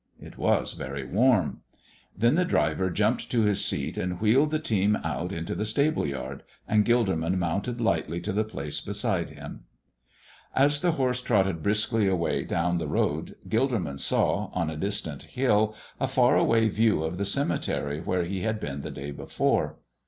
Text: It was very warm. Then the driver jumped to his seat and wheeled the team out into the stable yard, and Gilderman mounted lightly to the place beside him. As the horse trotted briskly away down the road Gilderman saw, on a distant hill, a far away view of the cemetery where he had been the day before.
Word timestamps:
It 0.19 0.35
was 0.35 0.73
very 0.73 1.05
warm. 1.05 1.61
Then 2.17 2.33
the 2.33 2.43
driver 2.43 2.89
jumped 2.89 3.29
to 3.29 3.41
his 3.41 3.63
seat 3.63 3.99
and 3.99 4.19
wheeled 4.19 4.49
the 4.49 4.57
team 4.57 4.95
out 5.03 5.31
into 5.31 5.53
the 5.53 5.63
stable 5.63 6.07
yard, 6.07 6.41
and 6.67 6.83
Gilderman 6.83 7.37
mounted 7.37 7.79
lightly 7.79 8.19
to 8.21 8.33
the 8.33 8.43
place 8.43 8.81
beside 8.81 9.29
him. 9.29 9.65
As 10.55 10.79
the 10.81 10.93
horse 10.93 11.21
trotted 11.21 11.61
briskly 11.61 12.07
away 12.07 12.43
down 12.45 12.79
the 12.79 12.87
road 12.87 13.35
Gilderman 13.47 13.99
saw, 13.99 14.49
on 14.53 14.71
a 14.71 14.75
distant 14.75 15.21
hill, 15.21 15.75
a 15.99 16.07
far 16.07 16.35
away 16.35 16.67
view 16.67 17.03
of 17.03 17.19
the 17.19 17.23
cemetery 17.25 17.99
where 18.01 18.23
he 18.23 18.41
had 18.41 18.59
been 18.59 18.81
the 18.81 18.89
day 18.89 19.11
before. 19.11 19.77